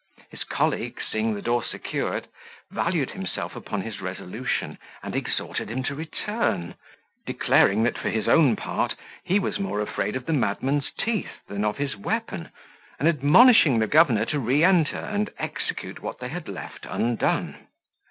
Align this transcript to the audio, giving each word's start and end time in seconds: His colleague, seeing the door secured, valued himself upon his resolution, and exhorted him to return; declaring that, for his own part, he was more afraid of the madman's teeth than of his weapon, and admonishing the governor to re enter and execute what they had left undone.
His 0.31 0.43
colleague, 0.43 0.99
seeing 1.11 1.35
the 1.35 1.43
door 1.43 1.63
secured, 1.63 2.25
valued 2.71 3.11
himself 3.11 3.55
upon 3.55 3.83
his 3.83 4.01
resolution, 4.01 4.79
and 5.03 5.15
exhorted 5.15 5.69
him 5.69 5.83
to 5.83 5.93
return; 5.93 6.73
declaring 7.27 7.83
that, 7.83 7.99
for 7.99 8.09
his 8.09 8.27
own 8.27 8.55
part, 8.55 8.95
he 9.23 9.37
was 9.37 9.59
more 9.59 9.79
afraid 9.79 10.15
of 10.15 10.25
the 10.25 10.33
madman's 10.33 10.89
teeth 10.97 11.45
than 11.47 11.63
of 11.63 11.77
his 11.77 11.95
weapon, 11.95 12.49
and 12.97 13.07
admonishing 13.07 13.77
the 13.77 13.85
governor 13.85 14.25
to 14.25 14.39
re 14.39 14.63
enter 14.63 14.97
and 14.97 15.29
execute 15.37 16.01
what 16.01 16.17
they 16.17 16.29
had 16.29 16.47
left 16.47 16.87
undone. 16.89 17.67